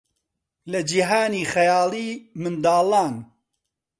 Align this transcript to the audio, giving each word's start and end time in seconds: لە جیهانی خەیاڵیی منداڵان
لە 0.71 0.79
جیهانی 0.89 1.49
خەیاڵیی 1.51 2.21
منداڵان 2.41 3.13